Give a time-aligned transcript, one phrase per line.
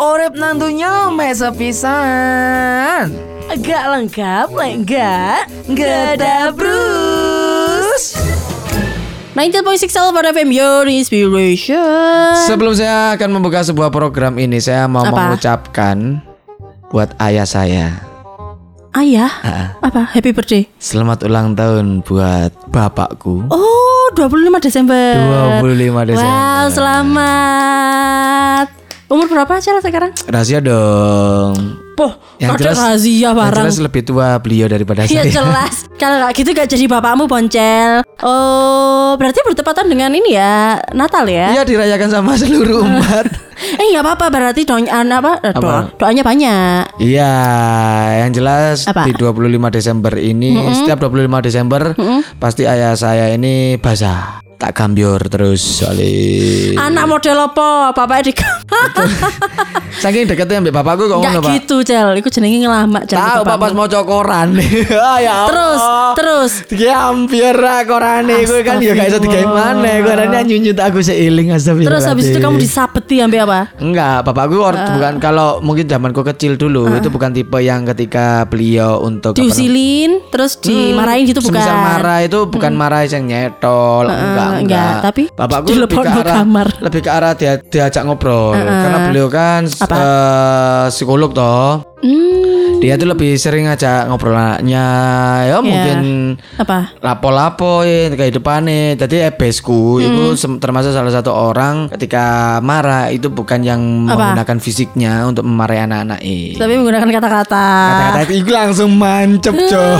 [0.00, 3.12] Urip nantunya mes sepisan.
[3.52, 5.40] Agak lengkap, lek enggak?
[5.68, 8.16] Nggak ada Bruce.
[9.36, 15.12] 19.6 Alpha FM Your Inspiration Sebelum saya akan membuka sebuah program ini, saya mau Apa?
[15.12, 16.24] mengucapkan
[16.88, 18.00] buat ayah saya.
[18.96, 19.28] Ayah?
[19.44, 20.08] Ah, Apa?
[20.08, 23.52] Happy birthday Selamat ulang tahun buat bapakku.
[23.52, 25.12] Oh 25 Desember
[25.60, 26.24] 25 Desember.
[26.24, 28.06] Wow selamat
[29.06, 30.10] Umur berapa Cel sekarang?
[30.26, 31.78] Rahasia dong.
[31.94, 35.32] Poh, Yang jelas- rahasia Yang barang jelas lebih tua beliau daripada Iya saya.
[35.32, 41.24] jelas Kalau nggak gitu gak jadi bapakmu boncel Oh berarti bertepatan dengan ini ya Natal
[41.24, 43.24] ya Iya dirayakan sama seluruh umat.
[43.80, 45.40] Eh nggak apa-apa berarti doanya apa?
[45.40, 45.96] Eh, Doa, Apa?
[45.96, 47.32] doanya banyak Iya,
[48.20, 49.08] yang jelas Apa?
[49.08, 49.32] di 25
[49.72, 51.96] Desember ini, setiap 25 Desember
[52.36, 54.44] pasti ayah saya ini basah.
[54.56, 56.08] Tak gambior terus soalnya.
[56.80, 57.92] Anak model apa?
[57.92, 58.34] Bapaknya di
[59.96, 61.52] Saking deketnya ambek bapakku kok Nggak ngono, Pak.
[61.56, 63.48] gitu Cel Iku jenenge ngelama Cel Tahu bapakmu.
[63.48, 64.48] Pak pas mau cokoran.
[64.92, 65.82] Ah, ya Terus.
[66.16, 70.00] Terus Gambior ra korane kowe kan ya gak iso digawe maneh.
[70.00, 71.88] Kowe rene nyunyut aku seiling astagfirullah.
[71.92, 73.60] Terus habis itu kamu disabeti ambil apa?
[73.76, 74.92] Enggak, bapakku Ah.
[74.92, 80.58] bukan kalau mungkin zamanku kecil dulu itu bukan tipe yang ketika beliau untuk Diusilin Terus
[80.58, 81.60] dimarahin gitu bukan?
[81.60, 84.62] Semisal marah itu bukan marah yang nyetol, enggak, enggak.
[84.62, 86.68] enggak, tapi bapakku lebih ke arah kamar.
[86.82, 91.82] lebih ke arah dia diajak ngobrol karena beliau kan eh, psikolog toh.
[92.02, 94.84] Hmm, Dia tuh lebih sering ngajak ngobrol anaknya,
[95.44, 95.98] ya mungkin
[96.54, 96.92] apa?
[97.00, 98.94] lapo-lapo ya kehidupannya.
[98.94, 100.36] Jadi ebesku itu Hmm.
[100.36, 102.24] sem- termasuk salah satu orang ketika
[102.60, 104.36] marah itu bukan yang Apa?
[104.36, 106.54] menggunakan fisiknya untuk memarahi anak-anak eh.
[106.54, 107.66] Tapi menggunakan kata-kata.
[107.88, 109.92] Kata-kata itu langsung mancep, coy.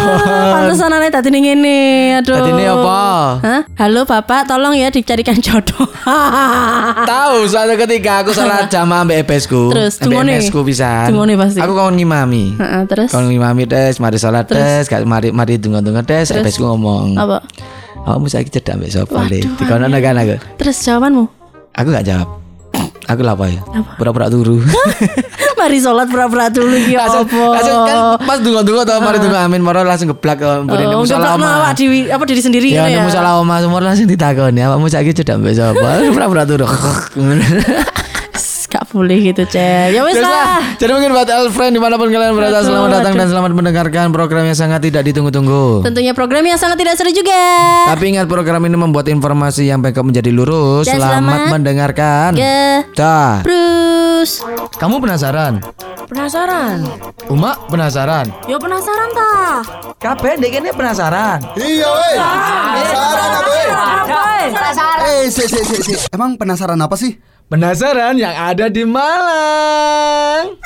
[0.53, 1.81] Pantesan aneh tadi nih ngene.
[2.21, 2.35] Aduh.
[2.35, 3.01] Tadi ini apa?
[3.41, 3.61] Hah?
[3.77, 5.89] Halo Bapak, tolong ya dicarikan jodoh.
[7.11, 9.73] Tahu suatu ketika aku salah jamaah mbak ebesku.
[9.73, 10.33] Terus, mbak tungone?
[10.37, 11.09] MS ku pisan.
[11.09, 11.59] Tungone pasti.
[11.59, 12.55] Aku kawan ngimami.
[12.77, 17.17] Heeh, terus Kawan ngimami tes, mari salat tes, gak mari mari tunggu-tunggu tes, ebesku ngomong.
[17.17, 17.41] apa?
[17.99, 19.41] Kamu saiki cedak mbak sapa le?
[19.57, 20.37] Dikono kan aku.
[20.61, 21.25] Terus jawabanmu?
[21.73, 22.29] Aku gak jawab.
[23.07, 23.63] Aku lah apa ya?
[23.97, 24.61] Pura-pura turu.
[25.59, 27.43] Mari sholat pura-pura dulu ya langsung, apa?
[27.57, 31.53] langsung kan pas tunggu-tunggu tau mari tunggu amin moro langsung geblak mburi Oh, ngeblokno omah.
[31.65, 35.17] awak diri apa diri sendiri Ya gitu nemu salah omah semua langsung ditakoni awakmu saiki
[35.17, 36.03] cedak mbak sapa?
[36.15, 36.67] Pura-pura turu.
[38.95, 39.91] Boleh gitu, Cel.
[39.91, 40.79] Ya wes lah.
[40.79, 43.21] Jadi mungkin buat Elfriend di mana pun kalian berada Aduh, Selamat datang aduh.
[43.21, 47.43] dan selamat mendengarkan program yang sangat tidak ditunggu-tunggu Tentunya program yang sangat tidak seru juga.
[47.91, 52.57] Tapi ingat program ini membuat informasi yang bengkok menjadi lurus Dan Selamat, selamat mendengarkan Ke
[52.95, 54.45] Dah Bruce.
[54.77, 55.59] Kamu penasaran?
[56.07, 56.87] Penasaran?
[57.27, 58.31] Uma penasaran?
[58.47, 59.33] Yo penasaran ta?
[59.99, 61.43] Kabeh ndek kene penasaran.
[61.59, 62.17] Iya weh.
[62.17, 63.51] Penasaran apa?
[63.51, 63.69] weh?
[64.55, 65.03] Penasaran.
[65.03, 65.95] Eh, si, si, si, si.
[66.15, 67.19] Emang penasaran apa sih?
[67.47, 70.59] Penasaran yang ada di Malang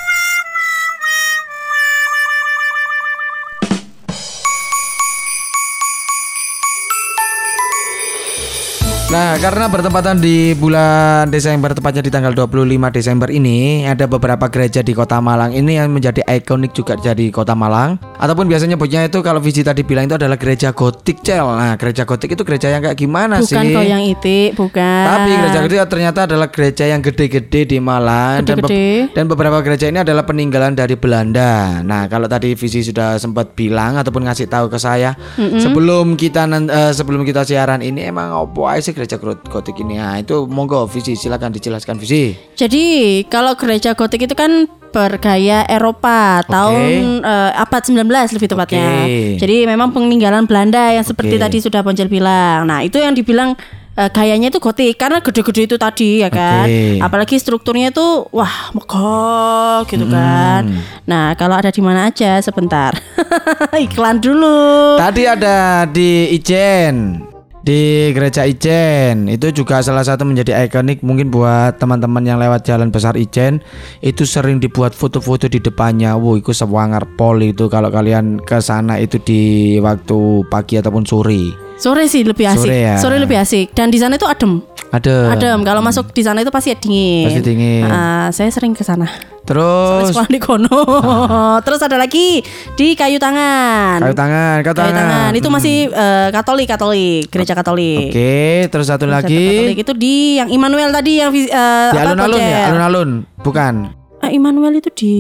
[9.11, 14.87] Nah, karena bertepatan di bulan Desember tepatnya di tanggal 25 Desember ini ada beberapa gereja
[14.87, 19.19] di Kota Malang ini yang menjadi ikonik juga jadi Kota Malang ataupun biasanya nyebutnya itu
[19.19, 21.43] kalau Visi tadi bilang itu adalah gereja gotik cel.
[21.43, 23.75] Nah, gereja gotik itu gereja yang kayak gimana Bukan sih?
[23.75, 25.03] kau yang itik, bukan.
[25.03, 29.91] Tapi gereja gereja ternyata adalah gereja yang gede-gede di Malang dan, be- dan beberapa gereja
[29.91, 31.83] ini adalah peninggalan dari Belanda.
[31.83, 35.19] Nah, kalau tadi Visi sudah sempat bilang ataupun ngasih tahu ke saya
[35.59, 39.17] sebelum kita eh, sebelum kita siaran ini emang apa aja sih gereja
[39.49, 39.97] gotik ini?
[39.97, 42.37] Nah, itu monggo Visi silakan dijelaskan Visi.
[42.53, 48.05] Jadi kalau gereja gotik itu kan bergaya Eropa tahun eh, abad 19
[48.37, 48.89] lebih tepatnya.
[49.07, 49.41] Oke.
[49.41, 51.43] Jadi memang peninggalan Belanda yang seperti Oke.
[51.49, 52.69] tadi sudah Poncel bilang.
[52.69, 53.55] Nah, itu yang dibilang
[53.97, 56.67] eh, gayanya itu gotik karena gede-gede itu tadi ya kan.
[56.67, 57.01] Oke.
[57.01, 60.69] Apalagi strukturnya itu wah megah gitu kan.
[61.07, 62.93] Nah, kalau ada di mana aja sebentar.
[63.87, 64.99] Iklan dulu.
[64.99, 67.30] Tadi ada di Ijen
[67.61, 72.89] di gereja Ijen itu juga salah satu menjadi ikonik mungkin buat teman-teman yang lewat jalan
[72.89, 73.61] besar Ijen
[74.01, 76.17] itu sering dibuat foto-foto di depannya.
[76.17, 81.70] Wow, itu sewangar pol itu kalau kalian ke sana itu di waktu pagi ataupun sore.
[81.81, 82.69] Sore sih lebih asik.
[83.01, 83.21] Sore ya.
[83.25, 83.73] lebih asik.
[83.73, 84.61] Dan di sana itu adem.
[84.93, 85.33] Ada.
[85.33, 85.65] Adem.
[85.65, 87.25] Kalau masuk di sana itu pasti dingin.
[87.33, 87.89] Pasti dingin.
[87.89, 89.09] Ah, saya sering ke sana.
[89.49, 90.79] Terus Sekolah di kono.
[91.67, 92.45] Terus ada lagi
[92.77, 94.05] di kayu tangan.
[94.05, 95.09] kayu tangan, kayu Kayu tangan.
[95.09, 95.31] tangan.
[95.33, 98.13] Itu masih eh, Katolik, Katolik, gereja Katolik.
[98.13, 102.13] Oke, terus satu Gereja lagi Katolik itu di yang Immanuel tadi yang eh, di apa,
[102.13, 103.11] alun-alun ya, alun-alun,
[103.41, 103.75] bukan.
[104.21, 105.15] Ah, Immanuel itu di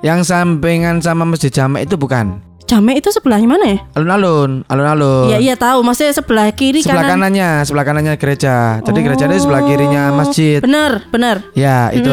[0.00, 2.49] Yang sampingan sama Masjid Jamek itu bukan.
[2.70, 3.78] Jamek itu sebelahnya mana ya?
[3.98, 5.26] Alun-alun, alun-alun.
[5.26, 7.18] Iya iya tahu, maksudnya sebelah kiri sebelah kanan.
[7.18, 8.78] kanannya, sebelah kanannya gereja.
[8.78, 10.62] Jadi gereja itu sebelah kirinya masjid.
[10.62, 11.42] Bener, bener.
[11.58, 12.06] Ya, itu.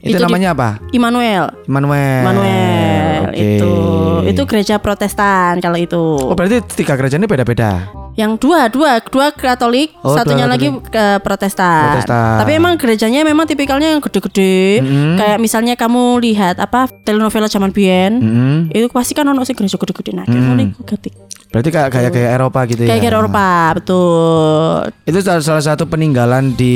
[0.00, 0.68] Itu, Itu di- namanya apa?
[0.88, 1.52] Immanuel.
[1.64, 2.20] Immanuel.
[2.24, 3.40] Immanuel Oke.
[3.40, 3.72] itu
[4.24, 6.00] itu gereja Protestan kalau itu.
[6.16, 8.03] Oh berarti tiga gereja ini beda-beda.
[8.14, 11.98] Yang dua, dua, dua Katolik, Oh, satunya dua lagi ke Protestan.
[11.98, 12.38] Protestan.
[12.38, 14.86] Tapi emang gerejanya memang tipikalnya yang gede-gede.
[14.86, 15.18] Mm-mm.
[15.18, 18.56] Kayak misalnya kamu lihat apa telenovela zaman biyen, Mm-mm.
[18.70, 20.70] itu pasti kan ono sing gereja gede-gede nah, Mm.
[20.70, 21.23] mm.
[21.54, 23.02] Berarti kayak kayak kayak Eropa gitu Kayak ya.
[23.06, 23.46] kayak Eropa,
[23.78, 24.74] betul.
[25.06, 26.74] Itu salah, satu peninggalan di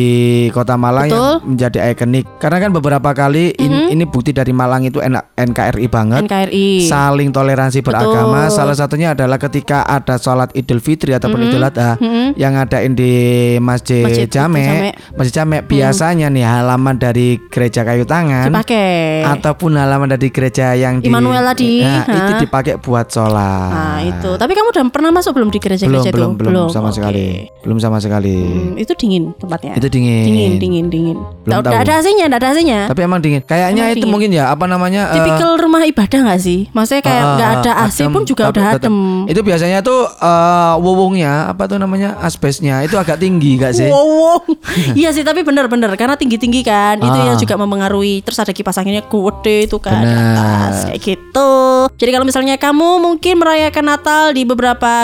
[0.49, 1.35] Kota Malang yang Betul.
[1.35, 1.47] Mhm.
[1.51, 2.25] menjadi ikonik.
[2.39, 6.23] Karena kan beberapa kali in- ini bukti dari Malang itu enak NKRI banget.
[6.23, 6.87] NKRI.
[6.87, 8.47] Saling toleransi beragama.
[8.47, 8.55] Betul.
[8.55, 12.39] Salah satunya adalah ketika ada sholat Idul Fitri ataupun Idul Adha Mhm.
[12.39, 13.13] yang ngadain di
[13.59, 14.63] Masjid, Masjid Jamek.
[14.63, 14.95] Jamek.
[15.13, 19.27] Masjid Jamek biasanya nih halaman dari gereja kayu tangan Dipakai.
[19.27, 21.83] ataupun halaman dari gereja yang di Immanuel tadi.
[21.83, 23.71] Nah, itu dipakai buat sholat.
[23.71, 24.31] Nah, itu.
[24.33, 26.15] Tapi kamu udah pernah masuk belum di belum gereja-gereja itu?
[26.15, 26.97] belum belum sama Oke.
[26.97, 27.26] sekali.
[27.61, 28.37] Belum sama sekali.
[28.38, 29.73] Hmm, itu dingin tempatnya.
[29.75, 30.25] Itu dingin.
[30.25, 31.19] Dingin, dingin, dingin.
[31.43, 31.75] Belum tahu.
[31.75, 32.81] ada AC-nya, nggak ada AC-nya.
[32.87, 33.41] Tapi emang dingin.
[33.43, 34.11] Kayaknya Emang itu dingin.
[34.11, 35.03] mungkin ya apa namanya?
[35.09, 36.61] eh, Tipikal rumah ibadah nggak sih?
[36.70, 38.97] Maksudnya kayak eh, nggak ada eh, AC pun juga tapi udah adem.
[39.26, 43.88] Itu biasanya tuh eh, wuwungnya apa tuh namanya asbesnya itu agak tinggi gak sih?
[43.88, 44.43] Wow,
[44.99, 47.26] iya sih tapi bener-bener karena tinggi-tinggi kan itu Ah.
[47.26, 50.35] yang juga mempengaruhi terus ada kipas anginnya gede itu kan Bener.
[50.67, 51.50] atas kayak gitu.
[51.94, 54.57] Jadi kalau misalnya kamu mungkin merayakan Natal di beberapa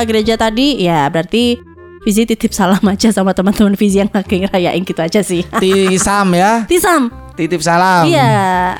[0.04, 1.56] gereja tadi ya berarti
[2.04, 5.40] Fizi titip salam aja sama teman-teman Fizi yang lagi ngerayain gitu aja sih.
[5.62, 6.68] Tisam ya.
[6.68, 7.08] Tisam.
[7.32, 8.04] Titip salam.
[8.06, 8.76] Iya.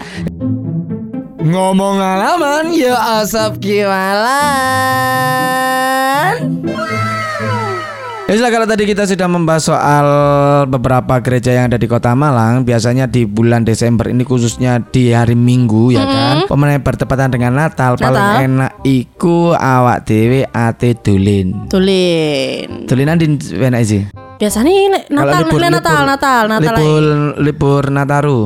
[1.41, 4.05] Ngomong alaman ya asap kiwalan.
[8.35, 10.07] Sudah, kalau tadi kita sudah membahas soal
[10.67, 15.39] beberapa gereja yang ada di Kota Malang, biasanya di bulan Desember ini khususnya di hari
[15.39, 16.37] Minggu ya kan.
[16.51, 18.43] Pemenang bertepatan dengan Natal, paling Natal.
[18.43, 21.71] enak iku awak dewe ate dolin.
[21.71, 22.91] Tulin.
[22.91, 24.03] Dolinan di enak sih.
[24.43, 27.05] Biasanya Natal, le- Natal, Natal, Natal, libur,
[27.39, 28.41] libur Nataru.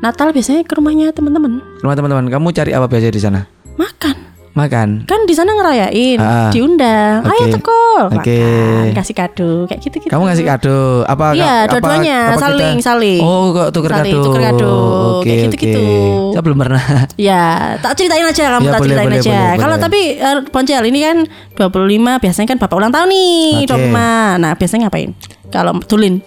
[0.00, 3.44] Natal biasanya ke rumahnya teman-teman Rumah teman-teman, kamu cari apa biasa di sana?
[3.76, 4.27] makan.
[4.50, 5.04] Makan.
[5.04, 6.50] Kan di sana ngerayain, Ah.
[6.50, 7.22] diundang.
[7.22, 7.54] Ayo Oke.
[7.54, 10.10] teko, makan, kasih kado, kayak gitu-gitu.
[10.10, 11.32] Kamu ngasih kado apa?
[11.32, 13.20] Iya, dua-duanya, apa kita- saling, saling.
[13.20, 14.24] Oh, kok tuker Saling, kado.
[14.24, 14.72] tuker kado,
[15.18, 15.78] Oke, kayak gitu-gitu.
[15.78, 16.32] oke.
[16.32, 16.84] Saya belum pernah.
[17.14, 17.42] Ya,
[17.78, 19.38] tak ceritain aja kamu Ya, tak boleh, ceritain boleh, aja.
[19.56, 21.16] Kalau tapi eh, Poncel ini kan
[21.54, 21.78] 25
[22.16, 23.66] biasanya kan bapak ulang tahun nih, Oke.
[23.68, 24.06] 25.
[24.36, 25.10] Nah, biasanya ngapain?
[25.48, 26.18] Kalau tulin.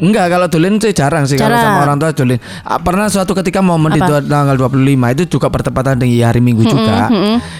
[0.00, 1.76] Enggak, kalau dolin sih jarang sih kalau Jarang.
[1.76, 2.40] sama orang tua dolin.
[2.64, 4.08] Ah, Pernah suatu ketika momen di Apa?
[4.08, 4.80] dua- tanggal 25
[5.12, 7.12] itu juga bertepatan dengan hari Minggu juga.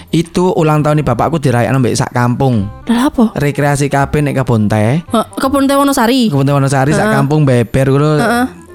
[0.09, 2.65] Itu ulang tahun nih bapakku dirayakan mbek sak kampung.
[2.89, 3.37] Lah apa?
[3.37, 5.05] Rekreasi kabeh nek kebun teh.
[5.05, 6.29] Eh, Kebun Teh Wonosari.
[6.29, 8.11] Kebun teh Wonosari sak kampung beber ngono.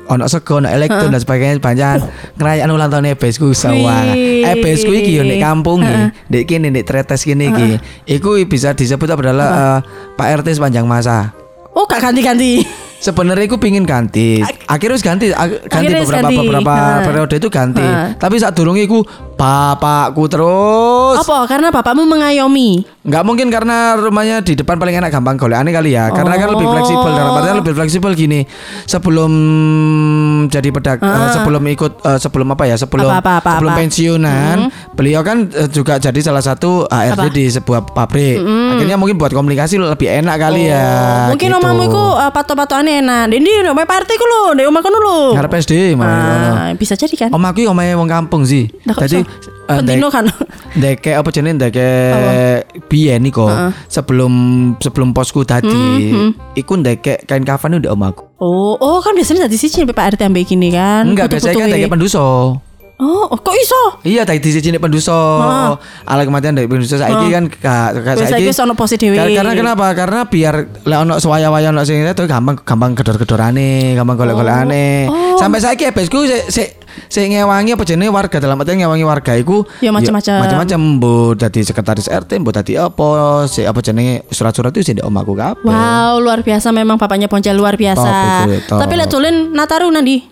[0.05, 1.97] Ono sego, ono elektron dan sebagainya banyak
[2.37, 4.13] ngerayakan ulang tahun ebesku sawang.
[4.45, 5.95] Ebesku iki yo nek kampung iki,
[6.29, 7.81] ndek kene ndek tretes kene iki.
[8.05, 9.77] Iku bisa disebut adalah eh,
[10.13, 11.33] Pak RT sepanjang masa.
[11.73, 12.61] Oh, gak ganti-ganti.
[13.05, 14.41] Sebenarnya aku pingin ganti.
[14.65, 16.37] Akhirnya wis ganti, ganti Akhirnya beberapa ganti.
[16.41, 17.05] beberapa Ha.
[17.05, 17.85] periode itu ganti.
[17.85, 18.17] Ha.
[18.17, 19.05] Tapi saat durunge iku
[19.35, 21.21] bapakku terus.
[21.21, 21.45] Apa?
[21.45, 22.81] Karena bapakmu mengayomi.
[23.05, 26.09] Nggak mungkin karena rumahnya di depan paling enak gampang golekane kali ya.
[26.09, 26.73] Karena kan lebih Oh.
[26.73, 28.41] fleksibel dalam artian lebih fleksibel gini.
[28.85, 29.31] Sebelum
[30.47, 32.75] jadi pedak eh, sebelum ikut eh, sebelum apa ya?
[32.75, 33.79] Sebelum Apa, apa, apa, sebelum apa?
[33.79, 34.57] pensiunan,
[34.93, 37.29] beliau kan eh, juga jadi salah satu HRD Apa?
[37.29, 38.41] di sebuah pabrik.
[38.41, 40.85] Akhirnya mungkin buat komunikasi lebih enak kali ya.
[41.27, 41.59] Oh, Mungkin gitu.
[41.59, 43.23] omamu iku uh, pato-patoane enak.
[43.31, 45.19] Dendi omahe partai ku lho, nek omah kono lho.
[45.35, 46.49] Ngarep SD mana ngono.
[46.55, 47.29] Ah, bisa jadi kan?
[47.33, 48.71] Om aku omahe wong kampung sih.
[48.85, 49.49] Kok Jadi iso?
[49.67, 50.25] eh, Pendino kan.
[50.75, 51.89] Deke apa jenenge deke
[52.87, 53.47] biyen niku
[53.87, 54.33] sebelum
[54.79, 56.11] sebelum posku tadi
[56.53, 58.23] iku ndeke kain kafan udah om aku.
[58.39, 61.07] Oh, oh kan biasanya tadi sih Pak RT ambek gini kan.
[61.07, 61.75] Enggak biasanya kan Foto-fotoe.
[61.79, 62.25] deke penduso.
[62.95, 63.99] Oh, oh, kok iso?
[64.07, 65.11] Iya tadi di sini penduso.
[66.07, 69.15] Ala kematian dari penduso saiki kan gak gak Wis saiki wis ono dhewe.
[69.19, 69.85] Kar- Karena kenapa?
[69.91, 75.11] Karena biar lek ono sewaya-waya ono sing itu gampang gampang gedor-gedorane, gampang golek-golekane.
[75.11, 75.35] Oh.
[75.35, 76.69] Sampai saiki ebesku sik sik
[77.11, 80.39] sik ngewangi apa jenenge warga dalam artian ngewangi warga iku Ya, macam-macam.
[80.39, 83.07] macam-macam mbok dadi sekretaris RT, mbok dadi apa,
[83.51, 85.67] si apa jenenge surat-surat itu sih ndek omaku kabeh.
[85.67, 88.07] Wow, luar biasa memang bapaknya Poncel luar biasa.
[88.07, 88.79] Top itu, top.
[88.79, 90.31] Tapi lek dolen Nataru nanti.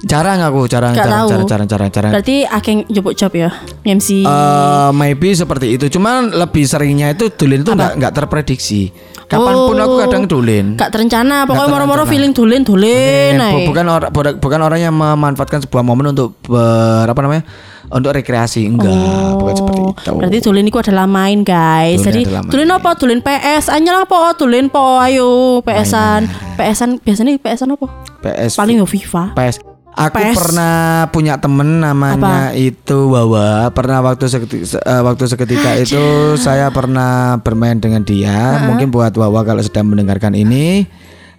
[0.00, 1.28] Jarang aku, jarang Gak jarang, tahu.
[1.28, 2.12] jarang jarang jarang jarang.
[2.14, 3.50] Berarti akeh njupuk job ya,
[3.84, 4.22] MC.
[4.22, 5.90] Eh, maybe seperti itu.
[5.90, 8.88] Cuman lebih seringnya itu dulin itu nggak nggak terprediksi.
[9.28, 10.00] Kapan pun aku Oh.
[10.00, 10.72] kadang dulin.
[10.74, 12.08] Gak terencana, pokoknya moro-moro terencana.
[12.08, 13.66] feeling dolen dolen Eh, bu- ae.
[13.66, 14.10] bukan orang
[14.40, 17.44] bukan orang yang memanfaatkan sebuah momen untuk ber, apa namanya
[17.90, 18.92] untuk rekreasi enggak
[19.34, 21.98] bukan seperti itu Oh, Berarti dolen itu adalah main guys.
[21.98, 22.46] Dolen Jadi main.
[22.46, 22.90] dolen apa?
[22.94, 23.64] Dolen PS.
[23.68, 24.32] Anyar apa?
[24.32, 25.28] Dolen po ayo
[25.60, 26.28] PS-an.
[26.54, 27.86] PS-an biasanya PS-an apa?
[28.20, 29.32] PS Paling yo FIFA.
[29.32, 29.56] PS
[29.90, 30.36] Aku PS.
[30.38, 30.74] pernah
[31.10, 33.66] punya temen namanya itu Wawa.
[33.68, 35.98] Pernah waktu seketika, waktu seketika itu
[36.36, 38.62] saya pernah bermain dengan dia.
[38.62, 40.86] Mungkin buat Wawa kalau sedang mendengarkan ini,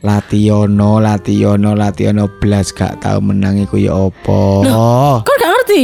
[0.03, 4.65] Lationo, Lationo, Lationo blas gak tahu menang iku ya opo.
[5.23, 5.83] Kok gak ngerti?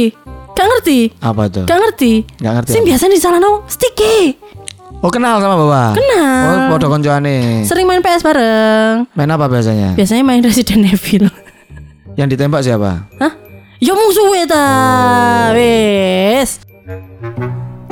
[0.56, 0.98] Gak ngerti?
[1.20, 1.64] Apa tuh?
[1.68, 2.24] Gak ngerti?
[2.40, 4.40] Gak ngerti Sing biasa di sana no sticky.
[5.04, 6.00] Oh kenal sama Bapak?
[6.00, 6.44] Kenal.
[6.48, 7.60] Oh podo koncoane.
[7.68, 9.04] Sering main PS bareng.
[9.12, 9.92] Main apa biasanya?
[9.92, 11.28] Biasanya main Resident Evil.
[12.16, 13.04] Yang ditembak siapa?
[13.20, 13.32] Hah?
[13.76, 14.66] Ya musuh ta.
[15.52, 16.64] Wes.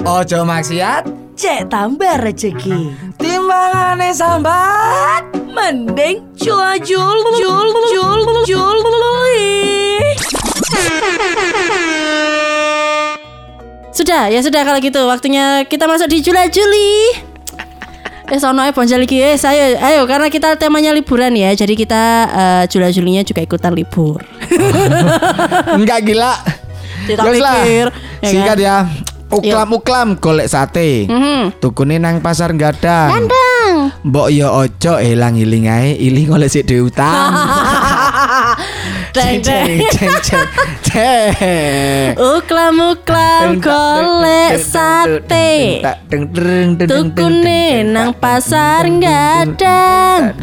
[0.04, 1.04] Ojo maksiat,
[1.36, 2.96] Cek tambah rezeki.
[3.20, 5.28] timbangane sambat.
[5.52, 8.18] Mending jual jual jual jual
[8.48, 8.78] jual
[13.94, 17.14] Sudah, ya sudah kalau gitu waktunya kita masuk di Jula Juli.
[18.26, 21.54] Eh sono ae bonjol iki eh saya ayo karena kita temanya liburan ya.
[21.54, 24.18] Jadi kita eh, Jula Julinya juga ikutan libur.
[25.78, 26.34] Enggak gila.
[27.04, 27.62] Lah.
[27.62, 27.92] pikir,
[28.24, 28.66] ya Singkat kan?
[28.66, 28.76] ya.
[29.30, 31.06] Uklam-uklam golek sate.
[31.06, 31.60] Mhm.
[31.62, 33.28] Tukune nang pasar gadang.
[33.28, 33.76] Dang.
[34.04, 37.30] Mbok yo ojo ilang iling ae, iling oleh sik dhewe utang.
[39.14, 39.78] Deng deng.
[39.94, 40.48] ceng ceng
[40.82, 42.18] ceng.
[42.18, 45.78] Uklam uklam golek sate.
[46.90, 50.34] Tukune nang pasar gadang.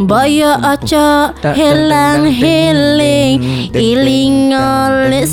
[0.00, 5.28] Boyo ojo hilang hiling iling oleh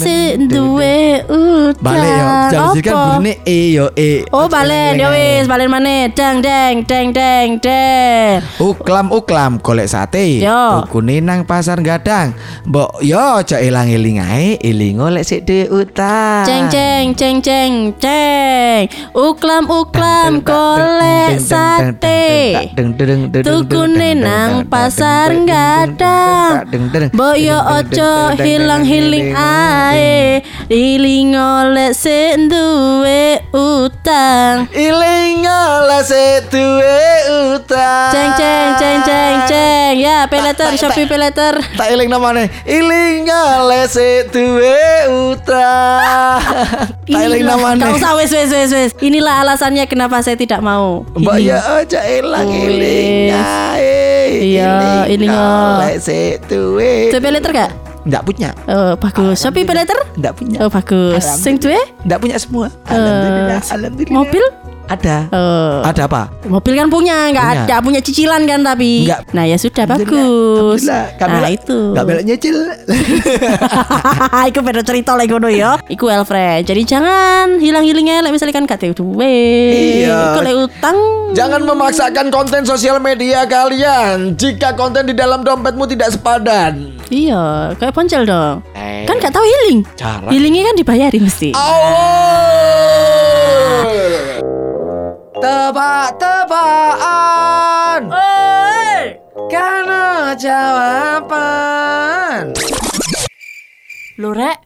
[0.52, 1.80] duwe utang.
[1.80, 4.28] Balik yo, jangan kan bunyi e yo e.
[4.36, 8.44] Oh balen ya wis balen maneh dang deng deng deng deng.
[8.60, 10.44] Uklam uklam golek sate.
[10.44, 10.84] Yo.
[10.84, 12.36] Tukune nang pasar gadang.
[12.74, 16.42] Mbok yo aja ilang-iling ae, iling oleh sik dhewe utang.
[16.42, 18.90] Ceng ceng ceng ceng ceng.
[19.14, 22.74] Uklam uklam golek sate.
[23.46, 26.66] Tukune nang pasar gadang.
[27.14, 37.06] Boyo ojo hilang hiling ae Iling oleh sing duwe utang Iling oleh sik duwe
[37.54, 38.10] utang.
[38.10, 44.34] Ceng ceng ceng ceng ceng Ya peleter Shopee peleter Tak iling namanya Iling oleh sik
[44.34, 46.42] duwe utang.
[47.04, 47.94] Tak iling namanya.
[47.94, 52.00] Kau usah wes wes wes wes Inilah alasannya kenapa saya tidak mau Mbak ya aja
[52.10, 53.30] ilang iling.
[54.34, 55.32] Iya, iling
[56.02, 57.14] sik duwe.
[57.14, 57.83] Itu peleter gak?
[58.04, 58.50] Nggak punya.
[58.68, 59.96] Oh bagus Shopee peleter?
[60.20, 60.58] Nggak punya.
[60.60, 61.80] Oh bagus Sing duwe?
[62.04, 62.68] Nggak punya semua.
[62.88, 63.62] Eh, Alhamdulillah.
[63.64, 64.16] Alhamdulillah.
[64.20, 64.46] Mobil?
[64.84, 65.32] Ada.
[65.32, 66.28] Oh Ada apa?
[66.44, 67.64] Mobil kan punya, nggak Punya.
[67.66, 69.08] ada punya cicilan kan tapi.
[69.08, 69.20] Nggak.
[69.32, 70.84] Nah ya sudah bagus.
[70.88, 71.96] Nah itu.
[71.96, 72.58] Belok nyicil.
[74.52, 75.80] Iku beda cerita lagi ngono ya.
[75.88, 76.68] Iku Alfred.
[76.68, 79.40] Jadi jangan hilang-hilingnya lek misalnya kan gak duwe.
[80.04, 80.36] Iya.
[80.36, 80.98] Iku lek utang.
[81.34, 86.94] Jangan memaksakan konten sosial media kalian jika konten di dalam dompetmu tidak sepadan.
[87.10, 88.62] Iya, kayak poncel dong.
[88.78, 89.08] Eh.
[89.10, 89.82] Kan gak tahu healing.
[89.98, 90.30] Cara.
[90.30, 91.50] Healingnya kan dibayarin mesti.
[95.34, 98.06] Tebak-tebakan
[99.50, 102.54] Karena jawaban
[104.22, 104.62] Lurek.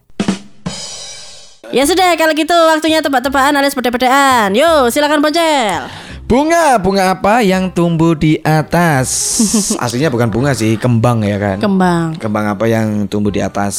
[1.72, 4.52] Ya sudah kalau gitu waktunya tebak-tebakan alias pede-pedean.
[4.52, 5.88] Yo, silakan poncel.
[6.28, 9.40] Bunga, bunga apa yang tumbuh di atas?
[9.84, 12.20] Aslinya bukan bunga sih, kembang ya kan Kembang.
[12.20, 13.72] Kembang apa yang tumbuh di atas?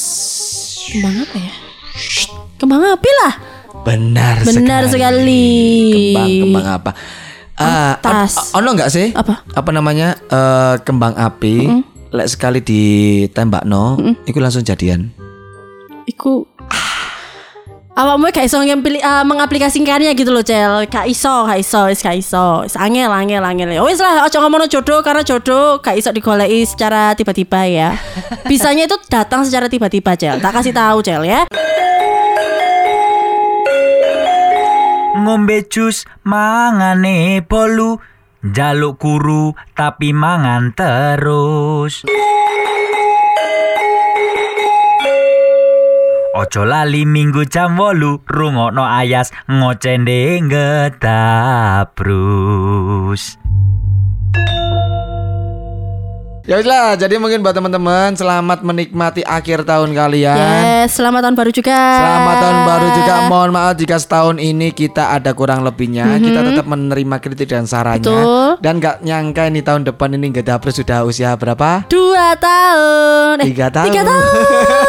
[0.89, 1.53] Kembang apa ya?
[2.57, 3.48] Kembang api lah.
[3.85, 5.47] Benar, Benar sekali.
[5.93, 6.91] Kembang, kembang apa?
[7.59, 8.55] Ah, Atas.
[8.55, 9.07] on- ono nggak sih?
[9.11, 9.43] Apa?
[9.51, 10.15] Apa namanya?
[10.31, 11.83] Eh, kembang api.
[12.09, 15.13] Lek sekali ditembak no, itu langsung jadian.
[16.09, 16.49] Iku
[17.99, 22.15] Awakmu gak iso ngempili, uh, mengaplikasikannya gitu loh Cel Gak iso, gak iso, wis gak
[22.15, 26.15] iso Wis angel, angel, angel ya Wis lah, ojo ngomong jodoh Karena jodoh gak iso
[26.15, 27.99] digoleki secara tiba-tiba ya
[28.47, 31.43] Bisanya itu datang secara tiba-tiba Cel Tak kasih tahu Cel ya
[35.17, 37.97] ngombe jus mangane bolu
[38.43, 42.05] jaluk kuru tapi mangan terus.
[46.39, 51.89] Ojo lali minggu jam wolu rungokno ayas ngocende ngetabrus
[56.49, 60.33] Ya lah, jadi mungkin buat teman-teman selamat menikmati akhir tahun kalian.
[60.33, 63.13] Yes, selamat tahun baru juga Selamat tahun baru juga.
[63.29, 66.17] Mohon maaf jika setahun ini kita ada kurang lebihnya.
[66.17, 68.01] Kita tetap menerima kritik dan sarannya.
[68.01, 68.57] Betul.
[68.65, 71.85] Dan gak nyangka ini tahun depan ini Gedapres sudah usia berapa?
[71.85, 73.93] Dua tahun Eh, Tiga tahun.
[73.93, 74.88] Tiga tahun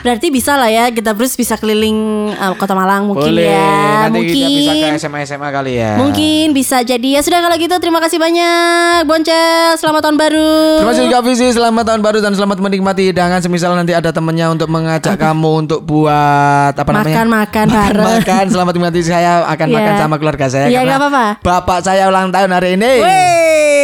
[0.00, 1.98] Berarti bisa lah ya Kita terus bisa keliling
[2.32, 3.48] uh, Kota Malang mungkin Boleh.
[3.48, 5.92] ya Nanti Mungkin kita bisa ke SMA SMA kali ya.
[5.96, 7.20] Mungkin bisa jadi ya.
[7.20, 9.76] Sudah kalau gitu terima kasih banyak Boncel.
[9.76, 10.80] Selamat tahun baru.
[10.80, 13.40] Terima kasih juga Visi Selamat tahun baru dan selamat menikmati hidangan.
[13.40, 17.06] Semisal nanti ada temennya untuk mengajak kamu Untuk buat Apa namanya?
[17.20, 18.06] Makan-makan bareng.
[18.20, 18.44] Makan.
[18.48, 19.32] Selamat menikmati saya.
[19.44, 19.76] Akan Iya.
[19.76, 21.26] makan sama keluarga saya Iya, karena nggak apa-apa.
[21.40, 22.92] Bapak saya ulang tahun hari ini.
[23.00, 23.79] Wey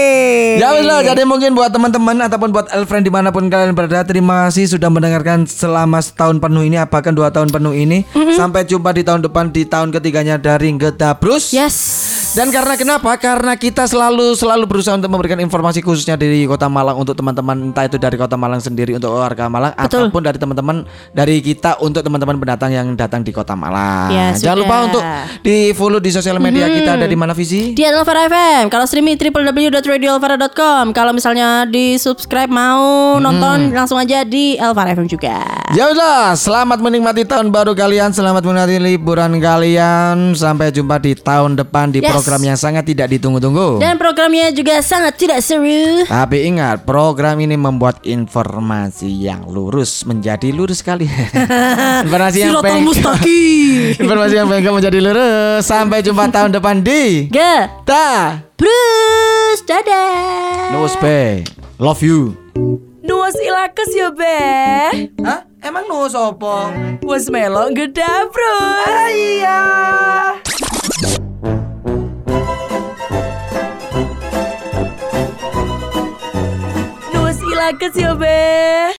[0.57, 4.03] Ya wis lah, jadi mungkin buat teman-teman ataupun buat elfriend di mana pun kalian berada,
[4.03, 8.03] terima kasih sudah mendengarkan selama setahun penuh ini, bahkan dua tahun penuh ini.
[8.35, 11.55] Sampai jumpa di tahun depan di tahun ketiganya dari Gedabrus.
[11.55, 12.26] Yes.
[12.37, 13.17] Dan karena kenapa?
[13.17, 17.89] Karena kita selalu selalu berusaha untuk memberikan informasi khususnya dari Kota Malang untuk teman-teman entah
[17.89, 20.13] itu dari Kota Malang sendiri untuk warga Malang Betul.
[20.13, 20.77] ataupun dari teman-teman
[21.17, 24.13] dari kita untuk teman-teman pendatang yang datang di Kota Malang.
[24.13, 25.03] Ya, Jangan lupa untuk
[25.41, 27.73] di follow di sosial media kita ada di mana Visi?
[27.73, 28.69] Di Alvara FM.
[28.69, 30.93] Kalau streaming www.radioalvara.com.
[30.93, 35.41] Kalau misalnya di subscribe mau nonton langsung aja di Alvara FM juga.
[35.73, 40.37] Ya udah, selamat menikmati tahun baru kalian, selamat menikmati liburan kalian.
[40.37, 42.13] Sampai jumpa di tahun depan di Yes.
[42.13, 43.79] program yang sangat tidak ditunggu-tunggu.
[43.79, 46.03] Dan programnya juga sangat tidak seru.
[46.07, 51.07] Tapi ingat, program ini membuat informasi yang lurus menjadi lurus sekali.
[52.07, 53.95] informasi yang Siratal peng- mustaqim.
[54.03, 55.63] informasi yang pengen menjadi lurus.
[55.63, 57.71] Sampai jumpa tahun depan di Ge.
[57.87, 58.43] Ta.
[58.57, 60.73] Bruce, dadah.
[60.73, 61.45] No be.
[61.77, 62.33] Love you.
[63.07, 64.39] Nuas ilakes ya be
[65.23, 65.47] Hah?
[65.63, 66.75] Emang no sopo?
[67.07, 69.63] Was melok gedabrus Iya
[77.57, 78.93] Nuas ilakes ya be